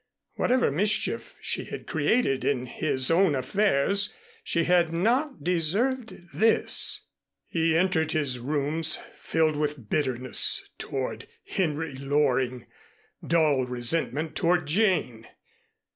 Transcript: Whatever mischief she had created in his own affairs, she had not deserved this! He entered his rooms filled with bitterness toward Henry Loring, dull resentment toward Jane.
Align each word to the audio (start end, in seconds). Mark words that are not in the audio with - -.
Whatever 0.33 0.71
mischief 0.71 1.35
she 1.41 1.65
had 1.65 1.85
created 1.85 2.43
in 2.43 2.65
his 2.65 3.11
own 3.11 3.35
affairs, 3.35 4.11
she 4.43 4.63
had 4.63 4.91
not 4.91 5.43
deserved 5.43 6.15
this! 6.33 7.05
He 7.47 7.77
entered 7.77 8.11
his 8.13 8.39
rooms 8.39 8.97
filled 9.15 9.55
with 9.57 9.91
bitterness 9.91 10.67
toward 10.79 11.27
Henry 11.45 11.93
Loring, 11.93 12.65
dull 13.27 13.67
resentment 13.67 14.35
toward 14.35 14.65
Jane. 14.65 15.27